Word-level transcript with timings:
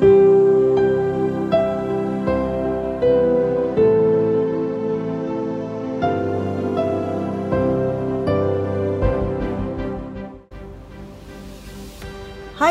Hai 0.00 0.08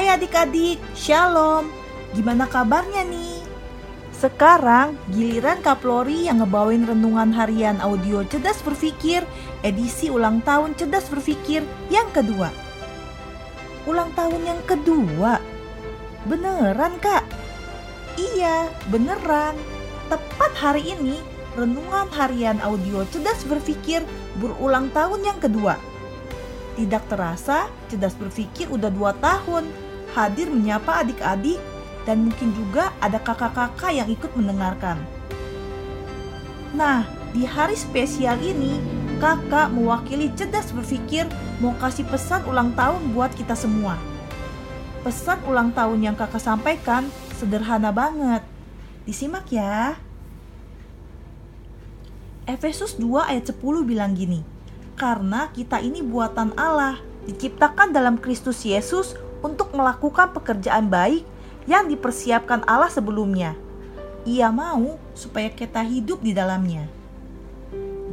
adik-adik, 0.10 0.82
shalom. 0.98 1.70
Gimana 2.18 2.50
kabarnya 2.50 3.06
nih? 3.06 3.46
Sekarang 4.18 4.98
giliran 5.14 5.62
Kaplori 5.62 6.26
yang 6.26 6.42
ngebawain 6.42 6.82
renungan 6.82 7.30
harian 7.30 7.78
audio 7.78 8.26
Cerdas 8.26 8.58
Berpikir 8.66 9.22
edisi 9.62 10.10
ulang 10.10 10.42
tahun 10.42 10.74
Cerdas 10.74 11.06
Berpikir 11.14 11.62
yang 11.94 12.10
kedua. 12.10 12.50
Ulang 13.86 14.10
tahun 14.18 14.42
yang 14.50 14.62
kedua, 14.66 15.59
Beneran 16.28 17.00
Kak? 17.00 17.24
Iya, 18.20 18.68
beneran. 18.92 19.56
Tepat 20.12 20.52
hari 20.60 20.92
ini, 20.92 21.16
renungan 21.56 22.12
harian 22.12 22.60
audio 22.60 23.08
Cerdas 23.08 23.48
Berpikir 23.48 24.04
berulang 24.44 24.92
tahun 24.92 25.24
yang 25.24 25.40
kedua. 25.40 25.80
Tidak 26.76 27.08
terasa, 27.08 27.72
Cerdas 27.88 28.20
Berpikir 28.20 28.68
udah 28.68 28.92
dua 28.92 29.16
tahun 29.16 29.72
hadir 30.12 30.52
menyapa 30.52 31.08
adik-adik 31.08 31.62
dan 32.04 32.28
mungkin 32.28 32.52
juga 32.52 32.92
ada 33.00 33.24
kakak-kakak 33.24 33.96
yang 33.96 34.12
ikut 34.12 34.36
mendengarkan. 34.36 35.00
Nah, 36.76 37.08
di 37.32 37.48
hari 37.48 37.80
spesial 37.80 38.36
ini, 38.44 38.76
kakak 39.24 39.72
mewakili 39.72 40.28
cerdas 40.36 40.76
berpikir 40.76 41.32
mau 41.64 41.72
kasih 41.80 42.04
pesan 42.12 42.44
ulang 42.44 42.76
tahun 42.76 43.16
buat 43.16 43.32
kita 43.40 43.56
semua. 43.56 44.09
Pesan 45.00 45.40
ulang 45.48 45.72
tahun 45.72 46.12
yang 46.12 46.16
kakak 46.20 46.44
sampaikan 46.44 47.08
sederhana 47.40 47.88
banget. 47.96 48.44
Disimak 49.08 49.48
ya. 49.48 49.96
Efesus 52.44 53.00
2 53.00 53.32
ayat 53.32 53.48
10 53.48 53.88
bilang 53.88 54.12
gini, 54.12 54.44
Karena 55.00 55.48
kita 55.56 55.80
ini 55.80 56.04
buatan 56.04 56.52
Allah, 56.60 57.00
diciptakan 57.24 57.96
dalam 57.96 58.20
Kristus 58.20 58.68
Yesus 58.68 59.16
untuk 59.40 59.72
melakukan 59.72 60.36
pekerjaan 60.36 60.92
baik 60.92 61.24
yang 61.64 61.88
dipersiapkan 61.88 62.68
Allah 62.68 62.92
sebelumnya. 62.92 63.56
Ia 64.28 64.52
mau 64.52 65.00
supaya 65.16 65.48
kita 65.48 65.80
hidup 65.80 66.20
di 66.20 66.36
dalamnya. 66.36 66.92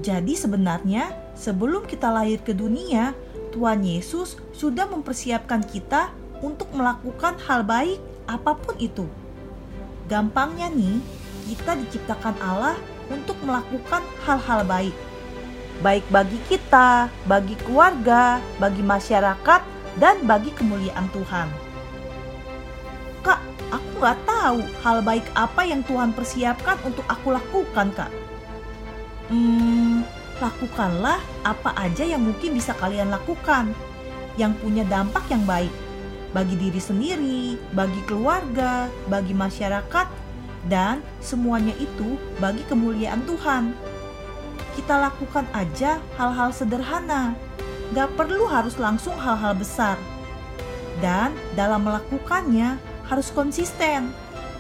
Jadi 0.06 0.38
sebenarnya 0.38 1.10
sebelum 1.34 1.82
kita 1.82 2.14
lahir 2.14 2.38
ke 2.46 2.54
dunia, 2.54 3.10
Tuhan 3.50 3.82
Yesus 3.82 4.38
sudah 4.54 4.86
mempersiapkan 4.86 5.66
kita 5.66 6.14
untuk 6.42 6.68
melakukan 6.72 7.36
hal 7.44 7.62
baik 7.62 8.00
apa 8.26 8.56
pun 8.58 8.74
itu. 8.80 9.06
Gampangnya 10.10 10.70
nih, 10.70 11.02
kita 11.50 11.78
diciptakan 11.78 12.36
Allah 12.42 12.76
untuk 13.10 13.38
melakukan 13.42 14.02
hal-hal 14.26 14.66
baik. 14.66 14.96
Baik 15.84 16.04
bagi 16.08 16.38
kita, 16.48 17.12
bagi 17.28 17.54
keluarga, 17.62 18.40
bagi 18.56 18.80
masyarakat, 18.80 19.60
dan 20.00 20.24
bagi 20.24 20.50
kemuliaan 20.56 21.06
Tuhan 21.12 21.66
aku 23.70 23.88
nggak 23.98 24.18
tahu 24.28 24.58
hal 24.82 24.98
baik 25.02 25.26
apa 25.34 25.62
yang 25.66 25.82
Tuhan 25.82 26.12
persiapkan 26.14 26.76
untuk 26.86 27.02
aku 27.08 27.34
lakukan, 27.34 27.88
Kak. 27.94 28.12
Hmm, 29.26 30.06
lakukanlah 30.38 31.18
apa 31.42 31.70
aja 31.74 32.06
yang 32.06 32.22
mungkin 32.22 32.54
bisa 32.54 32.76
kalian 32.78 33.10
lakukan 33.10 33.74
yang 34.38 34.54
punya 34.60 34.84
dampak 34.86 35.24
yang 35.32 35.42
baik 35.48 35.72
bagi 36.36 36.52
diri 36.60 36.76
sendiri, 36.76 37.56
bagi 37.72 38.04
keluarga, 38.04 38.92
bagi 39.08 39.32
masyarakat, 39.32 40.04
dan 40.68 41.00
semuanya 41.24 41.72
itu 41.80 42.20
bagi 42.36 42.60
kemuliaan 42.68 43.24
Tuhan. 43.24 43.72
Kita 44.76 45.00
lakukan 45.00 45.48
aja 45.56 45.96
hal-hal 46.20 46.52
sederhana, 46.52 47.32
gak 47.96 48.12
perlu 48.20 48.44
harus 48.52 48.76
langsung 48.76 49.16
hal-hal 49.16 49.56
besar. 49.56 49.96
Dan 51.00 51.32
dalam 51.56 51.88
melakukannya, 51.88 52.76
harus 53.08 53.32
konsisten. 53.32 54.12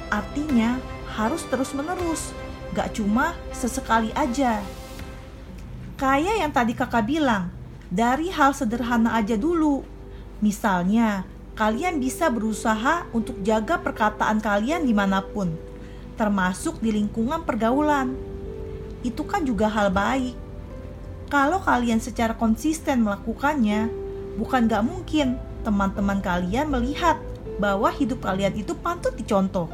Artinya 0.08 0.80
harus 1.12 1.44
terus-menerus, 1.52 2.32
gak 2.72 2.96
cuma 2.96 3.36
sesekali 3.52 4.16
aja. 4.16 4.64
Kayak 6.00 6.36
yang 6.40 6.52
tadi 6.56 6.72
kakak 6.72 7.04
bilang, 7.04 7.52
dari 7.92 8.32
hal 8.32 8.56
sederhana 8.56 9.12
aja 9.20 9.36
dulu. 9.36 9.84
Misalnya, 10.40 11.35
kalian 11.56 11.96
bisa 11.96 12.28
berusaha 12.28 13.08
untuk 13.16 13.40
jaga 13.40 13.80
perkataan 13.80 14.44
kalian 14.44 14.84
di 14.84 14.92
mana 14.92 15.24
pun, 15.24 15.56
termasuk 16.20 16.78
di 16.84 16.92
lingkungan 16.92 17.48
pergaulan. 17.48 18.12
Itu 19.00 19.24
kan 19.24 19.48
juga 19.48 19.72
hal 19.72 19.88
baik. 19.88 20.36
Kalau 21.32 21.58
kalian 21.64 21.98
secara 21.98 22.36
konsisten 22.36 23.02
melakukannya, 23.02 23.88
bukan 24.36 24.68
gak 24.68 24.84
mungkin 24.84 25.40
teman-teman 25.64 26.20
kalian 26.20 26.68
melihat 26.68 27.16
bahwa 27.56 27.88
hidup 27.88 28.20
kalian 28.20 28.52
itu 28.54 28.76
patut 28.76 29.16
dicontoh. 29.16 29.72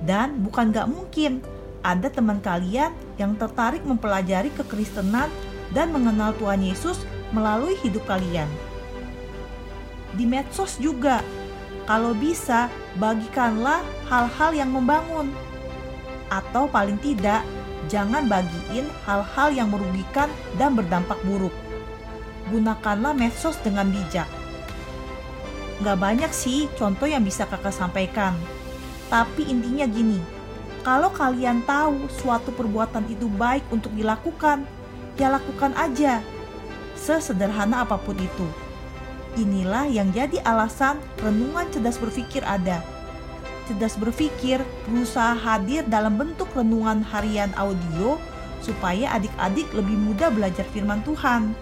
Dan 0.00 0.40
bukan 0.40 0.72
gak 0.72 0.88
mungkin 0.88 1.44
ada 1.84 2.08
teman 2.08 2.40
kalian 2.40 2.96
yang 3.20 3.36
tertarik 3.36 3.84
mempelajari 3.84 4.48
kekristenan 4.56 5.28
dan 5.76 5.92
mengenal 5.92 6.32
Tuhan 6.40 6.64
Yesus 6.64 7.04
melalui 7.28 7.76
hidup 7.84 8.08
kalian. 8.08 8.48
Di 10.14 10.24
medsos 10.24 10.78
juga, 10.78 11.20
kalau 11.84 12.14
bisa 12.14 12.70
bagikanlah 12.98 13.82
hal-hal 14.06 14.54
yang 14.54 14.70
membangun. 14.70 15.30
Atau 16.30 16.70
paling 16.70 16.96
tidak, 17.02 17.42
jangan 17.90 18.26
bagiin 18.30 18.86
hal-hal 19.04 19.48
yang 19.52 19.68
merugikan 19.70 20.30
dan 20.56 20.72
berdampak 20.78 21.18
buruk. 21.26 21.52
Gunakanlah 22.48 23.16
medsos 23.16 23.56
dengan 23.60 23.88
bijak 23.88 24.28
Gak 25.82 25.98
banyak 25.98 26.30
sih 26.30 26.70
contoh 26.78 27.10
yang 27.10 27.26
bisa 27.26 27.50
kakak 27.50 27.74
sampaikan. 27.74 28.38
Tapi 29.10 29.50
intinya 29.50 29.90
gini, 29.90 30.22
kalau 30.86 31.10
kalian 31.10 31.66
tahu 31.66 32.06
suatu 32.22 32.54
perbuatan 32.54 33.10
itu 33.10 33.26
baik 33.26 33.66
untuk 33.74 33.90
dilakukan, 33.90 34.62
ya 35.18 35.34
lakukan 35.34 35.74
aja. 35.74 36.22
Sesederhana 36.94 37.82
apa 37.82 37.98
pun 37.98 38.14
itu. 38.14 38.46
Inilah 39.34 39.90
yang 39.90 40.14
jadi 40.14 40.38
alasan 40.46 41.02
renungan 41.18 41.66
cerdas 41.74 41.98
berpikir 41.98 42.46
ada. 42.46 42.82
Cerdas 43.66 43.98
berpikir 43.98 44.62
berusaha 44.86 45.34
hadir 45.34 45.82
dalam 45.90 46.14
bentuk 46.14 46.46
renungan 46.54 47.02
harian 47.02 47.50
audio 47.58 48.20
supaya 48.62 49.10
adik-adik 49.16 49.66
lebih 49.74 49.96
mudah 49.98 50.30
belajar 50.30 50.64
firman 50.70 51.02
Tuhan. 51.02 51.56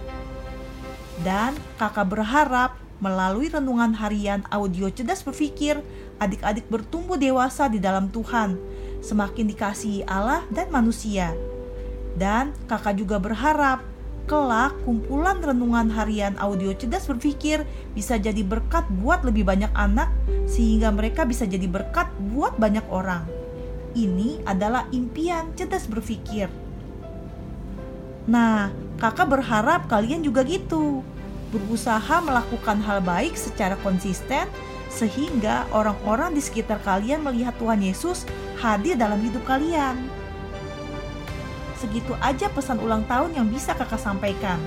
Dan 1.25 1.55
kakak 1.79 2.13
berharap 2.13 2.83
Melalui 3.03 3.51
renungan 3.51 3.99
harian 3.99 4.47
audio 4.47 4.87
cerdas 4.87 5.27
berpikir, 5.27 5.83
adik-adik 6.23 6.71
bertumbuh 6.71 7.19
dewasa 7.19 7.67
di 7.67 7.83
dalam 7.83 8.07
Tuhan, 8.15 8.55
semakin 9.03 9.51
dikasihi 9.51 10.07
Allah 10.07 10.47
dan 10.55 10.71
manusia. 10.71 11.35
Dan 12.15 12.55
kakak 12.71 13.03
juga 13.03 13.19
berharap 13.19 13.83
kelak 14.31 14.73
kumpulan 14.87 15.43
renungan 15.43 15.91
harian 15.93 16.35
audio 16.39 16.71
cerdas 16.73 17.05
berpikir 17.11 17.67
bisa 17.93 18.17
jadi 18.17 18.41
berkat 18.47 18.87
buat 19.03 19.27
lebih 19.27 19.45
banyak 19.45 19.71
anak 19.75 20.09
sehingga 20.47 20.95
mereka 20.95 21.27
bisa 21.27 21.45
jadi 21.45 21.67
berkat 21.67 22.09
buat 22.33 22.57
banyak 22.57 22.87
orang. 22.89 23.27
Ini 23.93 24.47
adalah 24.49 24.89
impian 24.95 25.53
cerdas 25.53 25.85
berpikir. 25.85 26.49
Nah, 28.25 28.71
kakak 29.03 29.29
berharap 29.29 29.91
kalian 29.91 30.23
juga 30.23 30.47
gitu 30.47 31.03
berusaha 31.53 32.25
melakukan 32.25 32.81
hal 32.81 33.05
baik 33.05 33.37
secara 33.37 33.77
konsisten 33.85 34.49
sehingga 34.89 35.69
orang-orang 35.73 36.33
di 36.33 36.41
sekitar 36.41 36.81
kalian 36.81 37.21
melihat 37.21 37.53
Tuhan 37.61 37.81
Yesus 37.85 38.25
hadir 38.61 38.97
dalam 38.97 39.21
hidup 39.21 39.45
kalian. 39.45 40.22
Segitu 41.83 42.15
aja 42.23 42.47
pesan 42.47 42.79
ulang 42.79 43.03
tahun 43.11 43.35
yang 43.35 43.51
bisa 43.51 43.75
kakak 43.75 43.99
sampaikan. 43.99 44.63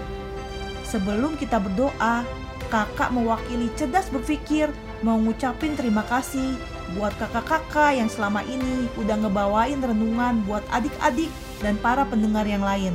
Sebelum 0.83 1.39
kita 1.39 1.63
berdoa, 1.63 2.27
kakak 2.67 3.07
mewakili 3.15 3.71
cerdas 3.79 4.12
berpikir 4.12 4.67
mau 5.00 5.15
ngucapin 5.15 5.79
terima 5.79 6.03
kasih 6.12 6.59
buat 7.00 7.15
kakak-kakak 7.15 7.95
yang 7.95 8.12
selama 8.12 8.44
ini 8.44 8.91
udah 9.00 9.15
ngebawain 9.15 9.79
renungan 9.79 10.44
buat 10.44 10.67
adik-adik 10.75 11.31
dan 11.63 11.79
para 11.79 12.03
pendengar 12.03 12.44
yang 12.44 12.67
lain. 12.67 12.91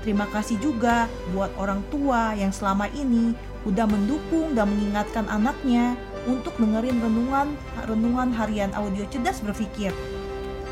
Terima 0.00 0.24
kasih 0.32 0.56
juga 0.64 1.04
buat 1.36 1.52
orang 1.60 1.84
tua 1.92 2.32
yang 2.32 2.48
selama 2.48 2.88
ini 2.96 3.36
udah 3.68 3.84
mendukung 3.84 4.56
dan 4.56 4.72
mengingatkan 4.72 5.28
anaknya 5.28 6.00
untuk 6.24 6.56
dengerin 6.56 6.96
renungan 6.96 7.52
renungan 7.84 8.32
harian 8.32 8.72
audio 8.72 9.04
cerdas 9.12 9.44
berpikir. 9.44 9.92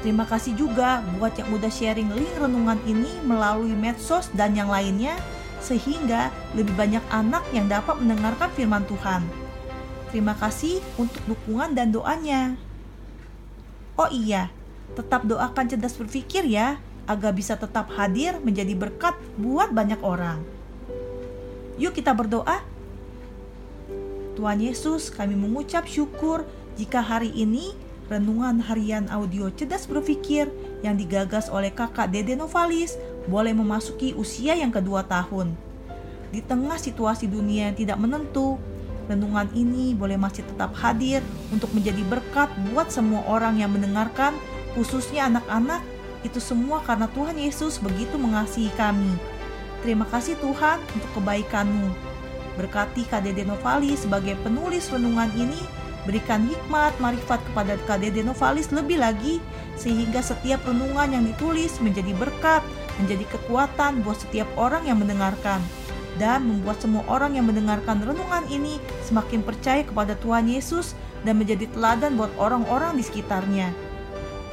Terima 0.03 0.27
kasih 0.27 0.59
juga 0.59 0.99
buat 1.15 1.31
yang 1.39 1.47
udah 1.55 1.71
sharing 1.71 2.11
link 2.11 2.35
renungan 2.35 2.79
ini 2.91 3.23
melalui 3.23 3.71
medsos 3.71 4.27
dan 4.35 4.51
yang 4.59 4.67
lainnya 4.67 5.15
sehingga 5.63 6.35
lebih 6.59 6.75
banyak 6.75 7.03
anak 7.07 7.47
yang 7.55 7.71
dapat 7.71 7.95
mendengarkan 8.03 8.51
firman 8.59 8.83
Tuhan. 8.91 9.23
Terima 10.11 10.35
kasih 10.35 10.83
untuk 10.99 11.23
dukungan 11.31 11.79
dan 11.79 11.95
doanya. 11.95 12.59
Oh 13.95 14.11
iya, 14.11 14.51
tetap 14.99 15.23
doakan 15.23 15.71
cerdas 15.71 15.95
berpikir 15.95 16.51
ya 16.51 16.83
agar 17.07 17.31
bisa 17.31 17.55
tetap 17.55 17.87
hadir 17.95 18.43
menjadi 18.43 18.75
berkat 18.75 19.15
buat 19.39 19.71
banyak 19.71 20.03
orang. 20.03 20.43
Yuk 21.79 21.95
kita 21.95 22.11
berdoa. 22.11 22.61
Tuhan 24.35 24.59
Yesus, 24.59 25.15
kami 25.15 25.39
mengucap 25.39 25.87
syukur 25.87 26.43
jika 26.75 27.05
hari 27.05 27.31
ini 27.37 27.77
renungan 28.13 28.61
harian 28.61 29.09
audio 29.09 29.49
cerdas 29.49 29.89
berpikir 29.89 30.53
yang 30.85 31.01
digagas 31.01 31.49
oleh 31.49 31.73
kakak 31.73 32.13
Dede 32.13 32.37
Novalis 32.37 33.01
boleh 33.25 33.57
memasuki 33.57 34.13
usia 34.13 34.53
yang 34.53 34.69
kedua 34.69 35.09
tahun. 35.09 35.57
Di 36.29 36.45
tengah 36.45 36.77
situasi 36.77 37.29
dunia 37.29 37.73
yang 37.73 37.77
tidak 37.77 37.97
menentu, 37.97 38.61
renungan 39.09 39.49
ini 39.57 39.97
boleh 39.97 40.21
masih 40.21 40.45
tetap 40.45 40.77
hadir 40.77 41.25
untuk 41.49 41.73
menjadi 41.73 42.05
berkat 42.09 42.53
buat 42.73 42.93
semua 42.93 43.25
orang 43.29 43.61
yang 43.61 43.73
mendengarkan, 43.73 44.37
khususnya 44.77 45.29
anak-anak. 45.29 45.81
Itu 46.23 46.39
semua 46.39 46.79
karena 46.87 47.11
Tuhan 47.11 47.35
Yesus 47.35 47.83
begitu 47.83 48.15
mengasihi 48.15 48.71
kami. 48.79 49.11
Terima 49.83 50.07
kasih 50.07 50.39
Tuhan 50.39 50.79
untuk 50.95 51.11
kebaikan-Mu. 51.19 51.91
Berkati 52.55 53.03
KDD 53.09 53.43
Novali 53.43 53.99
sebagai 53.99 54.39
penulis 54.47 54.87
renungan 54.87 55.27
ini, 55.35 55.59
berikan 56.03 56.47
hikmat 56.47 56.95
marifat 56.99 57.39
kepada 57.51 57.79
KDD 57.87 58.27
Novalis 58.27 58.75
lebih 58.75 58.99
lagi, 58.99 59.39
sehingga 59.79 60.19
setiap 60.23 60.63
renungan 60.67 61.15
yang 61.15 61.25
ditulis 61.27 61.79
menjadi 61.79 62.13
berkat, 62.19 62.63
menjadi 62.99 63.25
kekuatan 63.39 64.03
buat 64.03 64.19
setiap 64.19 64.49
orang 64.59 64.87
yang 64.87 64.99
mendengarkan, 64.99 65.63
dan 66.21 66.45
membuat 66.45 66.83
semua 66.83 67.07
orang 67.09 67.39
yang 67.39 67.49
mendengarkan 67.49 68.03
renungan 68.03 68.45
ini 68.53 68.77
semakin 69.07 69.41
percaya 69.41 69.83
kepada 69.87 70.19
Tuhan 70.21 70.51
Yesus 70.51 70.93
dan 71.23 71.39
menjadi 71.39 71.71
teladan 71.71 72.19
buat 72.19 72.31
orang-orang 72.37 72.99
di 72.99 73.05
sekitarnya. 73.07 73.71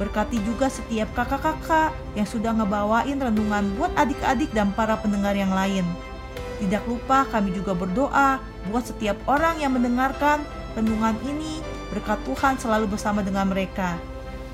Berkati 0.00 0.40
juga 0.48 0.72
setiap 0.72 1.12
kakak-kakak 1.12 1.92
yang 2.16 2.24
sudah 2.24 2.56
ngebawain 2.56 3.20
renungan 3.20 3.68
buat 3.76 3.92
adik-adik 4.00 4.48
dan 4.56 4.72
para 4.72 4.96
pendengar 4.96 5.36
yang 5.36 5.52
lain. 5.52 5.84
Tidak 6.56 6.88
lupa 6.88 7.28
kami 7.28 7.52
juga 7.52 7.76
berdoa 7.76 8.40
buat 8.72 8.84
setiap 8.88 9.20
orang 9.28 9.60
yang 9.60 9.76
mendengarkan 9.76 10.40
renungan 10.78 11.16
ini, 11.26 11.62
berkat 11.90 12.20
Tuhan 12.26 12.58
selalu 12.58 12.94
bersama 12.94 13.20
dengan 13.24 13.48
mereka. 13.48 13.98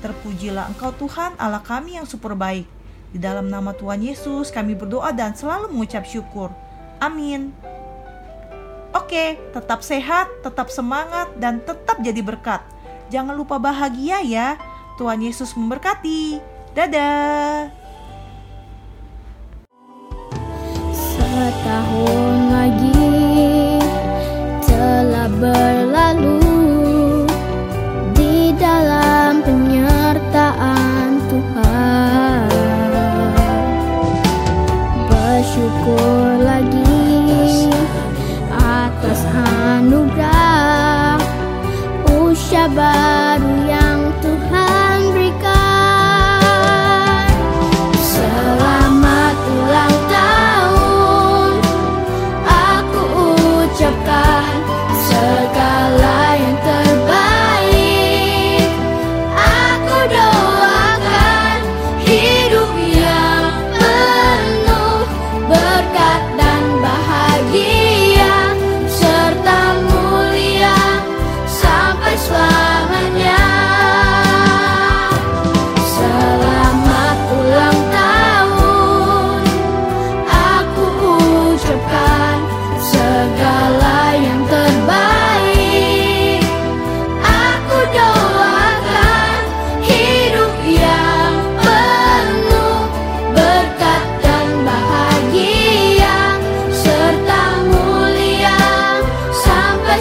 Terpujilah 0.01 0.69
Engkau 0.69 0.93
Tuhan 0.93 1.33
Allah 1.41 1.61
kami 1.61 1.97
yang 1.97 2.05
super 2.05 2.37
baik. 2.37 2.65
Di 3.09 3.17
dalam 3.17 3.47
nama 3.47 3.73
Tuhan 3.73 4.03
Yesus 4.03 4.53
kami 4.53 4.77
berdoa 4.77 5.09
dan 5.15 5.33
selalu 5.33 5.73
mengucap 5.73 6.05
syukur. 6.05 6.53
Amin. 7.01 7.53
Oke, 8.95 9.37
tetap 9.53 9.85
sehat, 9.85 10.25
tetap 10.41 10.73
semangat, 10.73 11.29
dan 11.37 11.61
tetap 11.61 12.01
jadi 12.01 12.19
berkat. 12.23 12.63
Jangan 13.13 13.37
lupa 13.37 13.61
bahagia 13.61 14.19
ya. 14.25 14.57
Tuhan 14.97 15.21
Yesus 15.21 15.53
memberkati. 15.53 16.41
Dadah. 16.73 17.69
Setahun 20.93 22.16
过。 35.87 36.16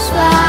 sua 0.07 0.46